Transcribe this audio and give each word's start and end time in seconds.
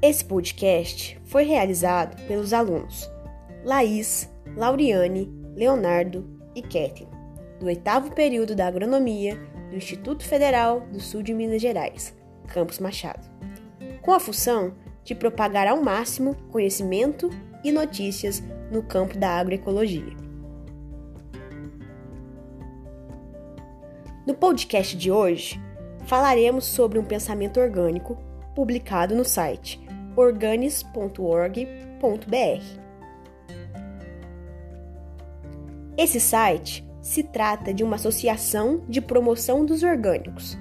Esse 0.00 0.24
podcast 0.24 1.20
foi 1.24 1.42
realizado 1.42 2.24
pelos 2.28 2.52
alunos 2.52 3.10
Laís, 3.64 4.30
Lauriane, 4.56 5.28
Leonardo 5.56 6.24
e 6.54 6.62
Kathleen, 6.62 7.08
do 7.58 7.66
oitavo 7.66 8.14
período 8.14 8.54
da 8.54 8.68
Agronomia 8.68 9.36
do 9.68 9.76
Instituto 9.76 10.24
Federal 10.24 10.82
do 10.82 11.00
Sul 11.00 11.20
de 11.20 11.34
Minas 11.34 11.60
Gerais, 11.60 12.14
Campus 12.46 12.78
Machado, 12.78 13.28
com 14.00 14.12
a 14.12 14.20
função 14.20 14.72
de 15.02 15.16
propagar 15.16 15.66
ao 15.66 15.82
máximo 15.82 16.36
conhecimento 16.52 17.28
e 17.64 17.72
notícias 17.72 18.40
no 18.70 18.84
campo 18.84 19.18
da 19.18 19.30
agroecologia. 19.30 20.16
No 24.24 24.32
podcast 24.32 24.96
de 24.96 25.10
hoje, 25.10 25.60
falaremos 26.06 26.66
sobre 26.66 27.00
um 27.00 27.04
pensamento 27.04 27.58
orgânico 27.58 28.16
publicado 28.54 29.16
no 29.16 29.24
site 29.24 29.87
organis.org.br. 30.18 31.58
Esse 35.96 36.18
site 36.18 36.84
se 37.00 37.22
trata 37.22 37.72
de 37.72 37.84
uma 37.84 37.96
associação 37.96 38.82
de 38.88 39.00
promoção 39.00 39.64
dos 39.64 39.82
orgânicos, 39.82 40.58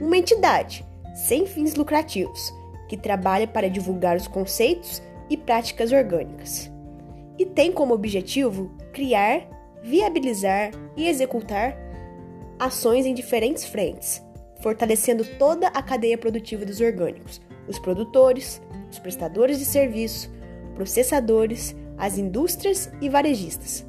uma 0.00 0.16
entidade 0.16 0.84
sem 1.14 1.46
fins 1.46 1.74
lucrativos 1.74 2.52
que 2.88 2.96
trabalha 2.96 3.46
para 3.46 3.68
divulgar 3.68 4.16
os 4.16 4.28
conceitos 4.28 5.02
e 5.28 5.36
práticas 5.36 5.92
orgânicas 5.92 6.72
e 7.38 7.46
tem 7.46 7.72
como 7.72 7.94
objetivo 7.94 8.70
criar, 8.92 9.48
viabilizar 9.82 10.70
e 10.96 11.08
executar 11.08 11.76
ações 12.58 13.04
em 13.04 13.14
diferentes 13.14 13.64
frentes, 13.64 14.22
fortalecendo 14.60 15.24
toda 15.38 15.66
a 15.68 15.82
cadeia 15.82 16.16
produtiva 16.16 16.64
dos 16.64 16.80
orgânicos, 16.80 17.40
os 17.66 17.78
produtores, 17.80 18.62
os 18.92 18.98
prestadores 18.98 19.58
de 19.58 19.64
serviço, 19.64 20.30
processadores, 20.74 21.74
as 21.96 22.18
indústrias 22.18 22.90
e 23.00 23.08
varejistas. 23.08 23.86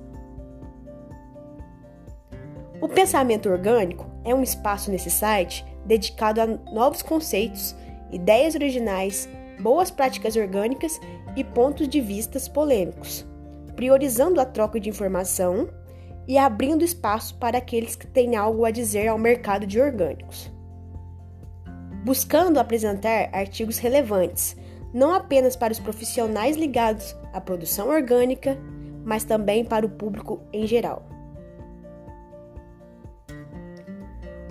O 2.79 2.87
pensamento 2.87 3.49
orgânico 3.49 4.09
é 4.23 4.33
um 4.33 4.41
espaço 4.41 4.89
nesse 4.89 5.11
site 5.11 5.65
dedicado 5.85 6.41
a 6.41 6.47
novos 6.47 7.01
conceitos, 7.01 7.75
ideias 8.11 8.55
originais, 8.55 9.27
boas 9.59 9.91
práticas 9.91 10.35
orgânicas 10.35 10.99
e 11.35 11.43
pontos 11.43 11.87
de 11.87 11.99
vistas 11.99 12.47
polêmicos, 12.47 13.25
priorizando 13.75 14.39
a 14.39 14.45
troca 14.45 14.79
de 14.79 14.89
informação 14.89 15.69
e 16.25 16.37
abrindo 16.37 16.85
espaço 16.85 17.35
para 17.35 17.57
aqueles 17.57 17.95
que 17.95 18.07
têm 18.07 18.37
algo 18.37 18.63
a 18.63 18.71
dizer 18.71 19.07
ao 19.09 19.17
mercado 19.17 19.67
de 19.67 19.79
orgânicos. 19.81 20.51
Buscando 22.05 22.59
apresentar 22.59 23.29
artigos 23.33 23.77
relevantes 23.77 24.55
não 24.93 25.13
apenas 25.13 25.55
para 25.55 25.73
os 25.73 25.79
profissionais 25.79 26.55
ligados 26.55 27.15
à 27.33 27.41
produção 27.41 27.89
orgânica, 27.89 28.57
mas 29.03 29.23
também 29.23 29.65
para 29.65 29.85
o 29.85 29.89
público 29.89 30.41
em 30.53 30.67
geral. 30.67 31.03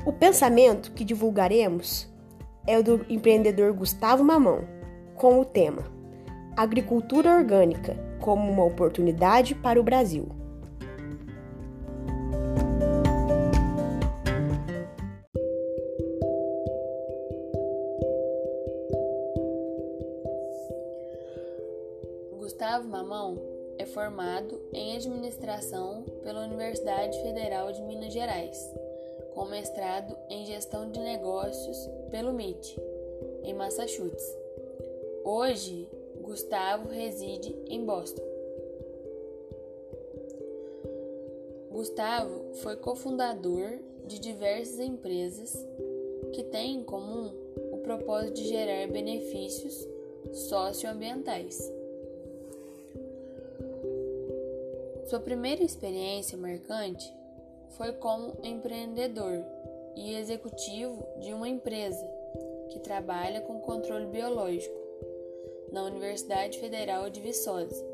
O 0.04 0.12
pensamento 0.12 0.90
que 0.92 1.04
divulgaremos 1.04 2.12
é 2.66 2.76
o 2.76 2.82
do 2.82 3.06
empreendedor 3.08 3.72
Gustavo 3.72 4.24
Mamão, 4.24 4.64
com 5.14 5.38
o 5.38 5.44
tema 5.44 5.84
Agricultura 6.56 7.36
Orgânica 7.36 7.96
como 8.20 8.50
uma 8.50 8.64
oportunidade 8.64 9.54
para 9.54 9.80
o 9.80 9.82
Brasil. 9.82 10.28
Gustavo 22.42 22.88
Mamão 22.88 23.38
é 23.78 23.86
formado 23.86 24.60
em 24.72 24.96
administração 24.96 26.02
pela 26.24 26.44
Universidade 26.44 27.16
Federal 27.22 27.70
de 27.70 27.80
Minas 27.82 28.12
Gerais, 28.12 28.58
com 29.32 29.44
mestrado 29.44 30.16
em 30.28 30.44
gestão 30.44 30.90
de 30.90 30.98
negócios 30.98 31.88
pelo 32.10 32.30
MIT, 32.30 32.76
em 33.44 33.54
Massachusetts. 33.54 34.36
Hoje, 35.22 35.88
Gustavo 36.20 36.88
reside 36.88 37.54
em 37.68 37.84
Boston. 37.84 38.24
Gustavo 41.70 42.54
foi 42.54 42.74
cofundador 42.74 43.78
de 44.08 44.18
diversas 44.18 44.80
empresas 44.80 45.56
que 46.32 46.42
têm 46.42 46.78
em 46.78 46.82
comum 46.82 47.30
o 47.70 47.78
propósito 47.84 48.34
de 48.34 48.48
gerar 48.48 48.88
benefícios 48.88 49.86
socioambientais. 50.32 51.81
Sua 55.12 55.20
primeira 55.20 55.62
experiência 55.62 56.38
marcante 56.38 57.14
foi 57.76 57.92
como 57.92 58.34
empreendedor 58.42 59.44
e 59.94 60.14
executivo 60.14 61.06
de 61.20 61.34
uma 61.34 61.46
empresa 61.46 62.10
que 62.70 62.78
trabalha 62.78 63.42
com 63.42 63.60
controle 63.60 64.06
biológico 64.06 64.74
na 65.70 65.84
Universidade 65.84 66.58
Federal 66.58 67.10
de 67.10 67.20
Viçosa. 67.20 67.84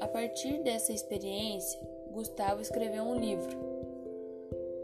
A 0.00 0.06
partir 0.06 0.62
dessa 0.62 0.92
experiência, 0.92 1.80
Gustavo 2.10 2.60
escreveu 2.60 3.04
um 3.04 3.18
livro 3.18 3.56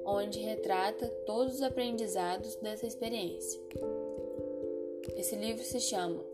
onde 0.06 0.41
retrata 0.41 1.06
todos 1.26 1.56
os 1.56 1.62
aprendizados 1.62 2.56
dessa 2.56 2.86
experiência. 2.86 3.60
Esse 5.15 5.36
livro 5.36 5.62
se 5.62 5.78
chama 5.78 6.25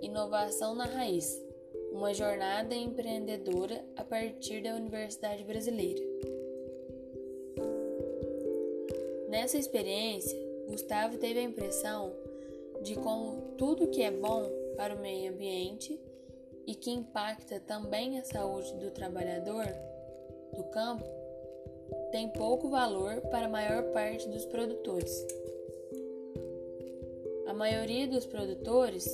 Inovação 0.00 0.76
na 0.76 0.84
Raiz 0.84 1.42
uma 1.94 2.12
jornada 2.12 2.74
empreendedora 2.74 3.84
a 3.96 4.02
partir 4.02 4.60
da 4.62 4.74
Universidade 4.74 5.44
Brasileira. 5.44 6.02
Nessa 9.28 9.56
experiência, 9.56 10.36
Gustavo 10.68 11.16
teve 11.18 11.38
a 11.38 11.42
impressão 11.42 12.12
de 12.82 12.96
como 12.96 13.54
tudo 13.56 13.86
que 13.86 14.02
é 14.02 14.10
bom 14.10 14.50
para 14.76 14.94
o 14.94 14.98
meio 14.98 15.32
ambiente 15.32 15.98
e 16.66 16.74
que 16.74 16.90
impacta 16.90 17.60
também 17.60 18.18
a 18.18 18.24
saúde 18.24 18.74
do 18.74 18.90
trabalhador 18.90 19.66
do 20.52 20.64
campo 20.64 21.04
tem 22.10 22.28
pouco 22.28 22.68
valor 22.68 23.20
para 23.30 23.46
a 23.46 23.48
maior 23.48 23.84
parte 23.92 24.28
dos 24.28 24.44
produtores. 24.46 25.26
A 27.46 27.52
maioria 27.52 28.08
dos 28.08 28.26
produtores 28.26 29.04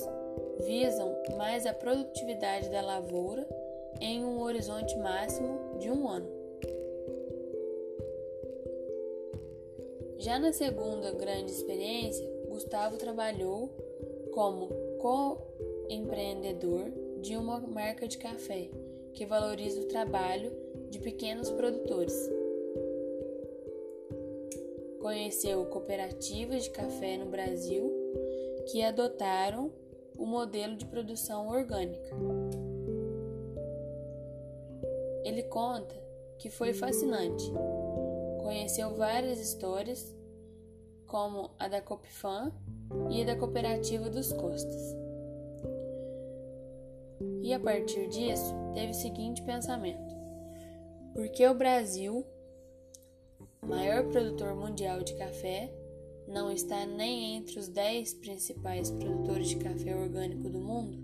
visam 0.59 1.15
mais 1.37 1.65
a 1.65 1.73
produtividade 1.73 2.69
da 2.69 2.81
lavoura 2.81 3.47
em 3.99 4.23
um 4.23 4.39
horizonte 4.41 4.97
máximo 4.97 5.77
de 5.79 5.89
um 5.89 6.07
ano. 6.07 6.41
Já 10.17 10.37
na 10.37 10.53
segunda 10.53 11.11
grande 11.11 11.51
experiência, 11.51 12.29
Gustavo 12.47 12.97
trabalhou 12.97 13.69
como 14.31 14.67
co-empreendedor 14.99 16.91
de 17.21 17.35
uma 17.35 17.59
marca 17.59 18.07
de 18.07 18.17
café 18.17 18.69
que 19.13 19.25
valoriza 19.25 19.81
o 19.81 19.87
trabalho 19.87 20.51
de 20.89 20.99
pequenos 20.99 21.49
produtores. 21.49 22.29
Conheceu 24.99 25.65
cooperativas 25.65 26.65
de 26.65 26.69
café 26.69 27.17
no 27.17 27.25
Brasil 27.25 27.91
que 28.71 28.83
adotaram 28.83 29.71
o 30.17 30.25
modelo 30.25 30.75
de 30.75 30.85
produção 30.85 31.47
orgânica. 31.47 32.09
Ele 35.23 35.43
conta 35.43 35.95
que 36.37 36.49
foi 36.49 36.73
fascinante. 36.73 37.51
Conheceu 38.41 38.95
várias 38.95 39.39
histórias, 39.39 40.15
como 41.05 41.51
a 41.59 41.67
da 41.67 41.81
Copfan 41.81 42.51
e 43.09 43.21
a 43.21 43.25
da 43.25 43.35
Cooperativa 43.35 44.09
dos 44.09 44.33
Costas. 44.33 44.95
E 47.43 47.53
a 47.53 47.59
partir 47.59 48.07
disso, 48.07 48.53
teve 48.73 48.91
o 48.91 48.95
seguinte 48.95 49.41
pensamento: 49.43 50.15
por 51.13 51.29
que 51.29 51.45
o 51.47 51.53
Brasil, 51.53 52.25
maior 53.61 54.05
produtor 54.09 54.55
mundial 54.55 55.03
de 55.03 55.13
café, 55.15 55.71
não 56.31 56.49
está 56.49 56.85
nem 56.85 57.35
entre 57.35 57.59
os 57.59 57.67
10 57.67 58.13
principais 58.15 58.89
produtores 58.89 59.49
de 59.49 59.57
café 59.57 59.95
orgânico 59.95 60.49
do 60.49 60.59
mundo? 60.59 60.97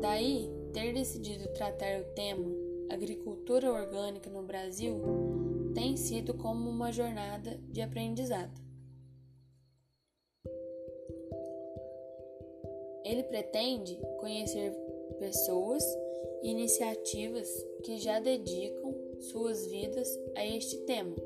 Daí, 0.00 0.48
ter 0.72 0.94
decidido 0.94 1.48
tratar 1.54 2.00
o 2.00 2.14
tema 2.14 2.48
agricultura 2.88 3.70
orgânica 3.70 4.30
no 4.30 4.42
Brasil 4.42 4.94
tem 5.74 5.96
sido 5.96 6.32
como 6.34 6.70
uma 6.70 6.92
jornada 6.92 7.58
de 7.70 7.82
aprendizado. 7.82 8.60
Ele 13.04 13.24
pretende 13.24 13.98
conhecer 14.20 14.72
pessoas 15.18 15.82
e 16.42 16.50
iniciativas 16.50 17.48
que 17.82 17.98
já 17.98 18.20
dedicam 18.20 18.94
suas 19.18 19.66
vidas 19.66 20.08
a 20.36 20.46
este 20.46 20.76
tema 20.84 21.16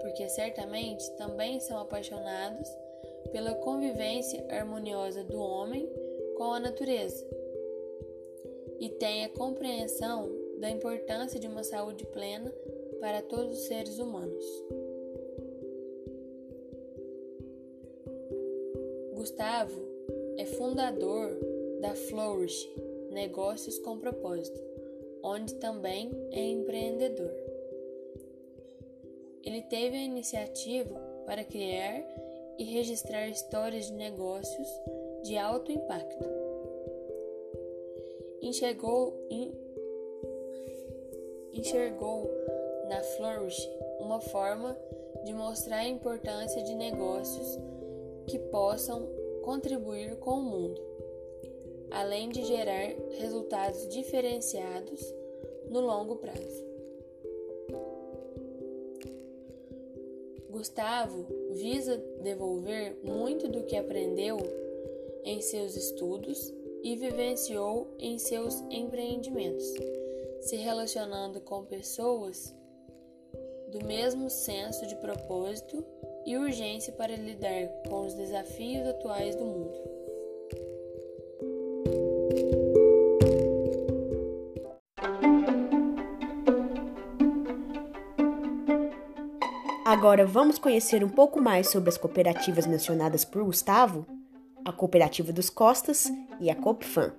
porque 0.00 0.28
certamente 0.28 1.08
também 1.12 1.60
são 1.60 1.78
apaixonados 1.78 2.68
pela 3.32 3.54
convivência 3.54 4.44
harmoniosa 4.48 5.22
do 5.24 5.38
homem 5.38 5.88
com 6.36 6.52
a 6.52 6.60
natureza 6.60 7.26
e 8.78 8.88
têm 8.88 9.24
a 9.24 9.28
compreensão 9.28 10.30
da 10.58 10.70
importância 10.70 11.38
de 11.38 11.46
uma 11.46 11.62
saúde 11.62 12.04
plena 12.06 12.52
para 13.00 13.22
todos 13.22 13.58
os 13.58 13.64
seres 13.64 13.98
humanos. 13.98 14.44
Gustavo 19.14 19.78
é 20.38 20.46
fundador 20.46 21.36
da 21.80 21.94
Flourish 21.94 22.68
Negócios 23.10 23.78
com 23.78 23.98
Propósito, 23.98 24.60
onde 25.22 25.54
também 25.56 26.10
é 26.30 26.42
empreendedor. 26.42 27.49
Ele 29.50 29.62
teve 29.62 29.96
a 29.96 30.04
iniciativa 30.04 30.94
para 31.26 31.42
criar 31.42 32.04
e 32.56 32.62
registrar 32.62 33.26
histórias 33.26 33.86
de 33.86 33.94
negócios 33.94 34.68
de 35.24 35.36
alto 35.36 35.72
impacto. 35.72 36.24
Enxergou, 38.40 39.12
enxergou 41.52 42.30
na 42.88 43.02
Flourish 43.02 43.68
uma 43.98 44.20
forma 44.20 44.78
de 45.24 45.34
mostrar 45.34 45.78
a 45.78 45.88
importância 45.88 46.62
de 46.62 46.76
negócios 46.76 47.58
que 48.28 48.38
possam 48.38 49.04
contribuir 49.42 50.14
com 50.18 50.38
o 50.38 50.42
mundo, 50.44 50.80
além 51.90 52.28
de 52.28 52.44
gerar 52.44 52.94
resultados 53.18 53.88
diferenciados 53.88 55.12
no 55.68 55.80
longo 55.80 56.14
prazo. 56.18 56.69
Gustavo 60.60 61.26
visa 61.52 61.96
devolver 62.22 62.94
muito 63.02 63.48
do 63.48 63.62
que 63.62 63.74
aprendeu 63.74 64.36
em 65.24 65.40
seus 65.40 65.74
estudos 65.74 66.52
e 66.82 66.94
vivenciou 66.96 67.88
em 67.98 68.18
seus 68.18 68.60
empreendimentos, 68.68 69.64
se 70.42 70.56
relacionando 70.56 71.40
com 71.40 71.64
pessoas 71.64 72.54
do 73.72 73.82
mesmo 73.86 74.28
senso 74.28 74.86
de 74.86 74.96
propósito 74.96 75.82
e 76.26 76.36
urgência 76.36 76.92
para 76.92 77.16
lidar 77.16 77.66
com 77.88 78.04
os 78.04 78.12
desafios 78.12 78.86
atuais 78.86 79.34
do 79.34 79.46
mundo. 79.46 79.99
Agora 90.00 90.26
vamos 90.26 90.58
conhecer 90.58 91.04
um 91.04 91.10
pouco 91.10 91.42
mais 91.42 91.68
sobre 91.68 91.90
as 91.90 91.98
cooperativas 91.98 92.66
mencionadas 92.66 93.22
por 93.22 93.44
Gustavo, 93.44 94.06
a 94.64 94.72
Cooperativa 94.72 95.30
dos 95.30 95.50
Costas 95.50 96.10
e 96.40 96.48
a 96.48 96.56
Copfam. 96.56 97.12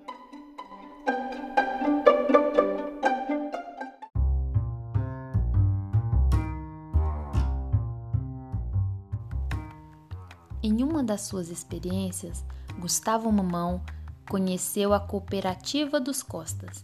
Em 10.64 10.82
uma 10.82 11.04
das 11.04 11.22
suas 11.22 11.50
experiências, 11.50 12.44
Gustavo 12.80 13.32
Mamão 13.32 13.80
conheceu 14.28 14.92
a 14.92 15.00
Cooperativa 15.00 16.00
dos 16.00 16.24
Costas. 16.24 16.84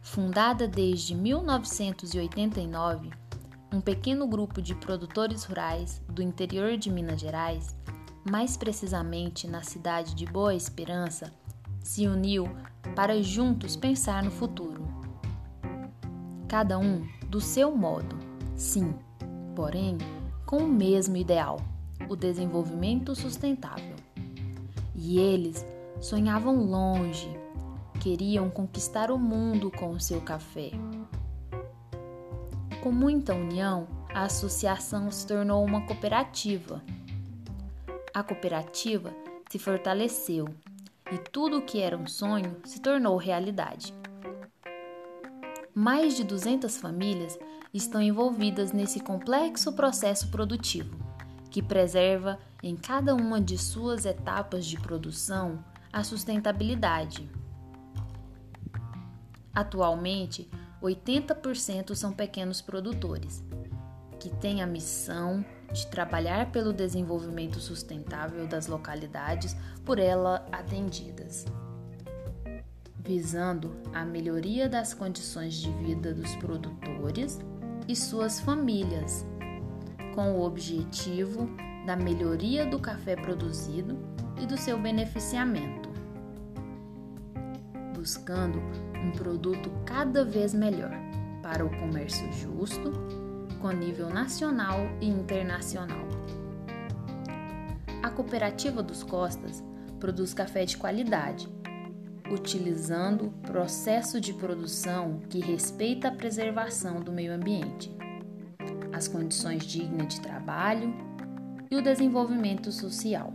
Fundada 0.00 0.66
desde 0.66 1.14
1989, 1.14 3.27
um 3.72 3.80
pequeno 3.80 4.26
grupo 4.26 4.62
de 4.62 4.74
produtores 4.74 5.44
rurais 5.44 6.00
do 6.08 6.22
interior 6.22 6.76
de 6.76 6.90
Minas 6.90 7.20
Gerais, 7.20 7.76
mais 8.28 8.56
precisamente 8.56 9.46
na 9.46 9.62
cidade 9.62 10.14
de 10.14 10.24
Boa 10.24 10.54
Esperança, 10.54 11.32
se 11.82 12.06
uniu 12.06 12.48
para 12.94 13.22
juntos 13.22 13.76
pensar 13.76 14.22
no 14.22 14.30
futuro. 14.30 14.86
Cada 16.48 16.78
um 16.78 17.06
do 17.28 17.40
seu 17.40 17.76
modo, 17.76 18.18
sim, 18.56 18.94
porém 19.54 19.98
com 20.46 20.58
o 20.58 20.68
mesmo 20.68 21.16
ideal, 21.16 21.60
o 22.08 22.16
desenvolvimento 22.16 23.14
sustentável. 23.14 23.96
E 24.94 25.18
eles 25.18 25.64
sonhavam 26.00 26.64
longe, 26.64 27.28
queriam 28.00 28.48
conquistar 28.48 29.10
o 29.10 29.18
mundo 29.18 29.70
com 29.70 29.90
o 29.90 30.00
seu 30.00 30.22
café. 30.22 30.70
Com 32.88 32.92
muita 32.92 33.34
união, 33.34 33.86
a 34.14 34.22
associação 34.22 35.10
se 35.10 35.26
tornou 35.26 35.62
uma 35.62 35.84
cooperativa. 35.84 36.82
A 38.14 38.22
cooperativa 38.22 39.12
se 39.50 39.58
fortaleceu 39.58 40.48
e 41.12 41.18
tudo 41.18 41.58
o 41.58 41.62
que 41.62 41.82
era 41.82 41.98
um 41.98 42.06
sonho 42.06 42.56
se 42.64 42.80
tornou 42.80 43.18
realidade. 43.18 43.92
Mais 45.74 46.16
de 46.16 46.24
200 46.24 46.78
famílias 46.78 47.38
estão 47.74 48.00
envolvidas 48.00 48.72
nesse 48.72 49.00
complexo 49.00 49.74
processo 49.74 50.30
produtivo, 50.30 50.96
que 51.50 51.60
preserva 51.60 52.38
em 52.62 52.74
cada 52.74 53.14
uma 53.14 53.38
de 53.38 53.58
suas 53.58 54.06
etapas 54.06 54.64
de 54.64 54.80
produção 54.80 55.62
a 55.92 56.02
sustentabilidade. 56.02 57.28
Atualmente, 59.54 60.48
80% 60.82 61.94
são 61.94 62.12
pequenos 62.12 62.60
produtores, 62.60 63.42
que 64.18 64.30
têm 64.30 64.62
a 64.62 64.66
missão 64.66 65.44
de 65.72 65.86
trabalhar 65.88 66.50
pelo 66.50 66.72
desenvolvimento 66.72 67.60
sustentável 67.60 68.46
das 68.46 68.66
localidades 68.66 69.56
por 69.84 69.98
ela 69.98 70.46
atendidas, 70.50 71.44
visando 72.96 73.76
a 73.92 74.04
melhoria 74.04 74.68
das 74.68 74.94
condições 74.94 75.54
de 75.54 75.70
vida 75.72 76.14
dos 76.14 76.34
produtores 76.36 77.38
e 77.86 77.94
suas 77.94 78.40
famílias, 78.40 79.26
com 80.14 80.32
o 80.32 80.42
objetivo 80.42 81.48
da 81.86 81.96
melhoria 81.96 82.66
do 82.66 82.78
café 82.78 83.16
produzido 83.16 83.98
e 84.40 84.46
do 84.46 84.56
seu 84.56 84.78
beneficiamento, 84.78 85.88
buscando 87.94 88.60
um 89.04 89.12
produto 89.12 89.70
cada 89.84 90.24
vez 90.24 90.52
melhor 90.52 90.92
para 91.42 91.64
o 91.64 91.70
comércio 91.78 92.30
justo, 92.32 92.92
com 93.60 93.70
nível 93.70 94.08
nacional 94.08 94.78
e 95.00 95.08
internacional. 95.08 96.06
A 98.02 98.10
Cooperativa 98.10 98.82
dos 98.82 99.02
Costas 99.02 99.62
produz 99.98 100.32
café 100.32 100.64
de 100.64 100.76
qualidade, 100.76 101.48
utilizando 102.30 103.32
processo 103.42 104.20
de 104.20 104.32
produção 104.32 105.20
que 105.28 105.40
respeita 105.40 106.08
a 106.08 106.12
preservação 106.12 107.00
do 107.00 107.10
meio 107.10 107.32
ambiente, 107.32 107.90
as 108.92 109.08
condições 109.08 109.64
dignas 109.64 110.14
de 110.14 110.20
trabalho 110.20 110.94
e 111.70 111.76
o 111.76 111.82
desenvolvimento 111.82 112.70
social. 112.70 113.32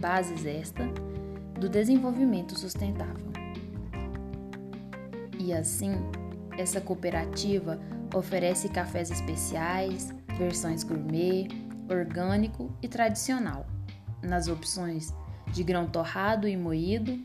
Bases 0.00 0.44
esta 0.46 0.84
do 1.58 1.68
desenvolvimento 1.68 2.58
sustentável. 2.58 3.37
E 5.48 5.52
assim, 5.54 5.92
essa 6.58 6.78
cooperativa 6.78 7.80
oferece 8.14 8.68
cafés 8.68 9.10
especiais, 9.10 10.14
versões 10.36 10.84
gourmet, 10.84 11.48
orgânico 11.90 12.70
e 12.82 12.86
tradicional, 12.86 13.64
nas 14.22 14.46
opções 14.46 15.14
de 15.50 15.64
grão 15.64 15.86
torrado 15.86 16.46
e 16.46 16.54
moído, 16.54 17.18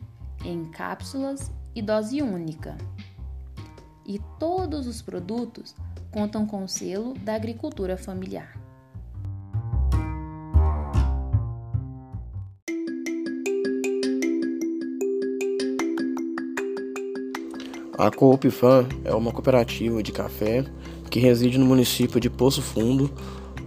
em 0.45 0.63
cápsulas 0.71 1.51
e 1.75 1.81
dose 1.81 2.21
única. 2.21 2.77
E 4.05 4.21
todos 4.39 4.87
os 4.87 5.01
produtos 5.01 5.75
contam 6.09 6.47
com 6.47 6.63
o 6.63 6.69
selo 6.69 7.13
da 7.15 7.35
agricultura 7.35 7.97
familiar. 7.97 8.62
A 17.95 18.09
Coopfam 18.09 18.87
é 19.05 19.13
uma 19.13 19.31
cooperativa 19.31 20.01
de 20.01 20.11
café 20.11 20.65
que 21.11 21.19
reside 21.19 21.59
no 21.59 21.65
município 21.65 22.19
de 22.19 22.27
Poço 22.27 22.59
Fundo, 22.59 23.11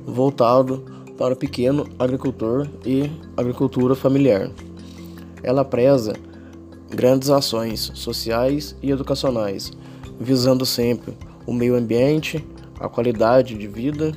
voltado 0.05 0.85
para 1.17 1.35
o 1.35 1.37
pequeno 1.37 1.87
agricultor 1.97 2.67
e 2.85 3.09
agricultura 3.37 3.95
familiar. 3.95 4.51
Ela 5.45 5.65
preza 5.65 6.15
grandes 6.91 7.31
ações 7.31 7.93
sociais 7.95 8.75
e 8.83 8.91
educacionais, 8.91 9.71
visando 10.19 10.67
sempre 10.67 11.17
o 11.47 11.53
meio 11.53 11.77
ambiente, 11.77 12.45
a 12.81 12.89
qualidade 12.89 13.57
de 13.57 13.69
vida 13.69 14.11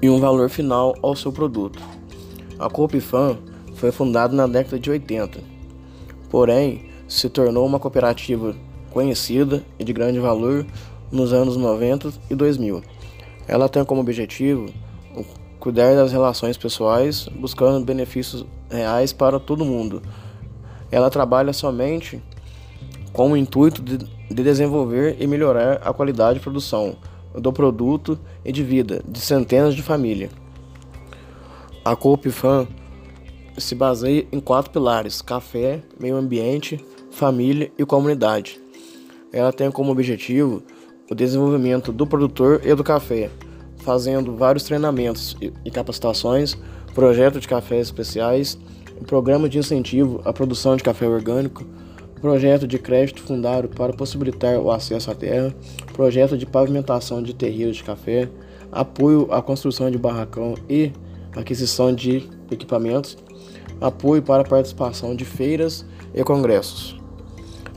e 0.00 0.08
um 0.08 0.20
valor 0.20 0.48
final 0.48 0.94
ao 1.02 1.16
seu 1.16 1.32
produto. 1.32 1.82
A 2.56 2.70
Coopfam 2.70 3.36
foi 3.74 3.90
fundada 3.90 4.32
na 4.32 4.46
década 4.46 4.78
de 4.78 4.90
80, 4.92 5.40
porém 6.30 6.93
se 7.08 7.28
tornou 7.28 7.66
uma 7.66 7.78
cooperativa 7.78 8.54
conhecida 8.90 9.64
e 9.78 9.84
de 9.84 9.92
grande 9.92 10.18
valor 10.18 10.66
nos 11.10 11.32
anos 11.32 11.56
90 11.56 12.12
e 12.30 12.34
2000. 12.34 12.82
Ela 13.46 13.68
tem 13.68 13.84
como 13.84 14.00
objetivo 14.00 14.66
cuidar 15.58 15.94
das 15.94 16.12
relações 16.12 16.56
pessoais, 16.56 17.26
buscando 17.34 17.84
benefícios 17.84 18.44
reais 18.70 19.12
para 19.12 19.40
todo 19.40 19.64
mundo. 19.64 20.02
Ela 20.90 21.10
trabalha 21.10 21.52
somente 21.52 22.22
com 23.12 23.32
o 23.32 23.36
intuito 23.36 23.80
de, 23.80 23.96
de 23.96 24.42
desenvolver 24.42 25.16
e 25.18 25.26
melhorar 25.26 25.80
a 25.82 25.92
qualidade 25.92 26.38
de 26.38 26.42
produção 26.42 26.96
do 27.34 27.52
produto 27.52 28.18
e 28.44 28.52
de 28.52 28.62
vida 28.62 29.02
de 29.08 29.20
centenas 29.20 29.74
de 29.74 29.82
famílias. 29.82 30.30
A 31.84 31.96
Coop 31.96 32.30
Fan 32.30 32.66
se 33.56 33.74
baseia 33.74 34.26
em 34.32 34.40
quatro 34.40 34.70
pilares: 34.70 35.22
café, 35.22 35.82
meio 35.98 36.16
ambiente, 36.16 36.84
família 37.14 37.70
e 37.78 37.84
comunidade. 37.84 38.60
Ela 39.32 39.52
tem 39.52 39.70
como 39.70 39.92
objetivo 39.92 40.62
o 41.08 41.14
desenvolvimento 41.14 41.92
do 41.92 42.06
produtor 42.06 42.60
e 42.64 42.74
do 42.74 42.82
café, 42.82 43.30
fazendo 43.78 44.34
vários 44.34 44.64
treinamentos 44.64 45.36
e 45.64 45.70
capacitações, 45.70 46.56
projetos 46.92 47.40
de 47.40 47.48
cafés 47.48 47.86
especiais, 47.86 48.58
programa 49.06 49.48
de 49.48 49.58
incentivo 49.58 50.20
à 50.24 50.32
produção 50.32 50.76
de 50.76 50.82
café 50.82 51.06
orgânico, 51.06 51.64
projeto 52.20 52.66
de 52.66 52.78
crédito 52.78 53.22
fundário 53.22 53.68
para 53.68 53.92
possibilitar 53.92 54.58
o 54.58 54.70
acesso 54.70 55.10
à 55.10 55.14
terra, 55.14 55.54
projeto 55.92 56.36
de 56.36 56.46
pavimentação 56.46 57.22
de 57.22 57.32
terreiros 57.32 57.76
de 57.76 57.84
café, 57.84 58.28
apoio 58.72 59.28
à 59.30 59.40
construção 59.40 59.88
de 59.88 59.98
barracão 59.98 60.54
e 60.68 60.90
aquisição 61.36 61.94
de 61.94 62.28
equipamentos, 62.50 63.16
apoio 63.80 64.22
para 64.22 64.42
a 64.42 64.48
participação 64.48 65.14
de 65.14 65.24
feiras 65.24 65.84
e 66.14 66.24
congressos. 66.24 67.03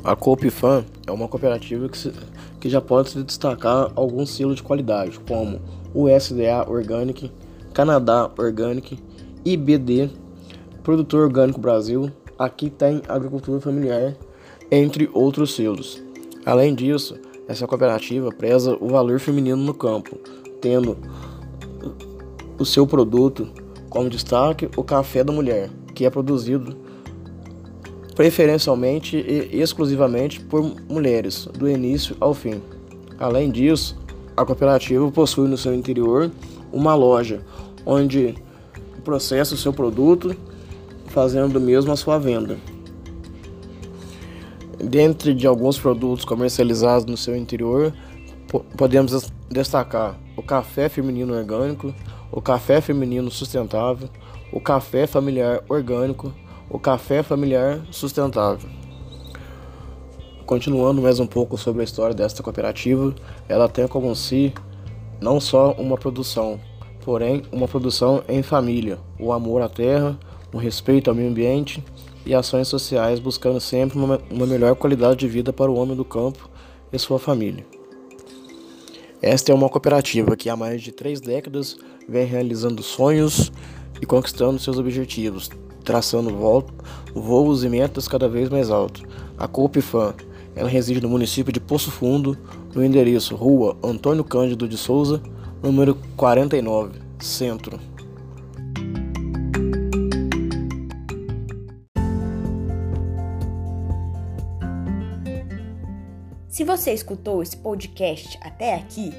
A 0.03 0.15
Coopfan 0.15 0.85
é 1.05 1.11
uma 1.11 1.27
cooperativa 1.27 1.89
que, 1.89 1.97
se, 1.97 2.11
que 2.59 2.69
já 2.69 2.79
pode 2.79 3.09
se 3.09 3.23
destacar 3.23 3.91
alguns 3.95 4.29
selos 4.29 4.57
de 4.57 4.63
qualidade, 4.63 5.19
como 5.27 5.59
USDA 5.93 6.69
Organic, 6.69 7.31
Canadá 7.73 8.31
Organic, 8.37 8.97
IBD, 9.43 10.09
Produtor 10.83 11.25
Orgânico 11.25 11.59
Brasil, 11.59 12.11
Aqui 12.39 12.69
tem 12.69 13.01
Agricultura 13.07 13.59
Familiar, 13.59 14.15
entre 14.69 15.09
outros 15.11 15.55
selos. 15.55 16.01
Além 16.45 16.75
disso, 16.75 17.17
essa 17.47 17.65
cooperativa 17.65 18.29
preza 18.31 18.77
o 18.79 18.89
valor 18.89 19.19
feminino 19.19 19.57
no 19.57 19.73
campo, 19.73 20.19
tendo 20.61 20.95
o 22.59 22.65
seu 22.65 22.85
produto 22.85 23.49
como 23.89 24.09
destaque 24.09 24.69
o 24.77 24.83
café 24.83 25.23
da 25.23 25.33
mulher, 25.33 25.69
que 25.95 26.05
é 26.05 26.09
produzido 26.09 26.77
preferencialmente 28.17 29.15
e 29.15 29.62
exclusivamente 29.62 30.39
por 30.39 30.63
mulheres, 30.89 31.47
do 31.53 31.69
início 31.69 32.17
ao 32.19 32.33
fim. 32.33 32.59
Além 33.19 33.51
disso, 33.51 33.95
a 34.36 34.43
cooperativa 34.43 35.12
possui 35.12 35.47
no 35.47 35.55
seu 35.55 35.71
interior 35.71 36.31
uma 36.74 36.95
loja 36.95 37.45
onde 37.86 38.33
processa 39.05 39.53
o 39.53 39.57
seu 39.57 39.71
produto, 39.71 40.36
fazendo 41.09 41.62
mesmo 41.62 41.91
a 41.91 41.95
sua 41.95 42.17
venda. 42.17 42.57
Dentre 44.83 45.31
de 45.31 45.45
alguns 45.45 45.77
produtos 45.77 46.25
comercializados 46.25 47.05
no 47.05 47.15
seu 47.15 47.36
interior, 47.36 47.93
podemos 48.75 49.31
destacar 49.47 50.19
o 50.36 50.41
café 50.41 50.89
feminino 50.89 51.36
orgânico, 51.36 51.93
o 52.31 52.41
café 52.41 52.81
feminino 52.81 53.29
sustentável, 53.29 54.09
o 54.51 54.59
café 54.59 55.05
familiar 55.05 55.63
orgânico, 55.69 56.33
o 56.69 56.77
café 56.77 57.24
familiar 57.24 57.81
sustentável. 57.91 58.69
Continuando 60.45 61.01
mais 61.01 61.19
um 61.19 61.27
pouco 61.27 61.57
sobre 61.57 61.81
a 61.81 61.83
história 61.83 62.15
desta 62.15 62.41
cooperativa, 62.41 63.13
ela 63.47 63.67
tem 63.67 63.88
como 63.88 64.15
si 64.15 64.53
não 65.19 65.39
só 65.39 65.74
uma 65.74 65.97
produção, 65.97 66.59
porém 67.03 67.43
uma 67.51 67.67
produção 67.67 68.24
em 68.27 68.41
família, 68.41 69.00
o 69.19 69.31
amor 69.31 69.62
à 69.62 69.69
terra, 69.69 70.17
o 70.53 70.57
respeito 70.57 71.09
ao 71.09 71.15
meio 71.15 71.29
ambiente 71.29 71.83
e 72.25 72.33
ações 72.33 72.67
sociais, 72.67 73.19
buscando 73.19 73.59
sempre 73.59 73.97
uma, 73.97 74.19
melhor 74.31 74.75
qualidade 74.75 75.19
de 75.19 75.27
vida 75.27 75.51
para 75.51 75.71
o 75.71 75.75
homem 75.75 75.95
do 75.95 76.05
campo 76.05 76.50
e 76.91 77.00
sua 77.00 77.19
família. 77.19 77.65
Esta 79.21 79.51
é 79.51 79.55
uma 79.55 79.69
cooperativa 79.69 80.36
que 80.36 80.50
há 80.50 80.55
mais 80.55 80.81
de 80.81 80.91
três 80.91 81.19
décadas 81.19 81.77
vem 82.07 82.25
realizando 82.25 82.83
sonhos 82.83 83.51
e 84.01 84.05
conquistando 84.05 84.59
seus 84.59 84.77
objetivos, 84.77 85.50
traçando 85.88 86.36
voos 87.15 87.63
e 87.63 87.70
metas 87.70 88.10
cada 88.10 88.27
vez 88.27 88.50
mais 88.50 88.70
altos. 88.70 89.03
A 89.38 89.48
Coopfan, 89.48 90.13
ela 90.53 90.67
reside 90.67 91.00
no 91.00 91.08
município 91.08 91.53
de 91.53 91.62
Poço 91.62 91.89
Fundo, 91.89 92.38
no 92.75 92.84
endereço 92.84 93.38
Rua 93.38 93.77
Antônio 93.82 94.22
Cândido 94.25 94.67
de 94.67 94.75
Souza, 94.75 95.24
número 95.63 95.98
49, 96.17 97.00
Centro. 97.20 97.79
Se 106.50 106.65
você 106.65 106.91
escutou 106.91 107.41
esse 107.41 107.56
podcast 107.56 108.38
até 108.41 108.75
aqui, 108.75 109.13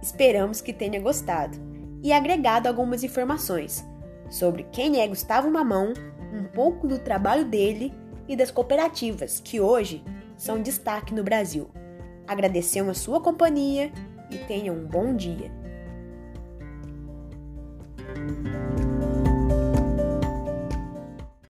esperamos 0.00 0.60
que 0.60 0.72
tenha 0.72 1.00
gostado 1.00 1.58
e 2.00 2.12
agregado 2.12 2.68
algumas 2.68 3.02
informações 3.02 3.87
sobre 4.30 4.64
quem 4.72 5.00
é 5.00 5.08
Gustavo 5.08 5.50
Mamão, 5.50 5.92
um 6.32 6.44
pouco 6.44 6.86
do 6.86 6.98
trabalho 6.98 7.44
dele 7.44 7.92
e 8.26 8.36
das 8.36 8.50
cooperativas 8.50 9.40
que 9.40 9.60
hoje 9.60 10.04
são 10.36 10.62
destaque 10.62 11.14
no 11.14 11.24
Brasil. 11.24 11.70
Agradecemos 12.26 12.90
a 12.90 13.00
sua 13.00 13.20
companhia 13.20 13.90
e 14.30 14.36
tenha 14.38 14.72
um 14.72 14.86
bom 14.86 15.14
dia. 15.14 15.50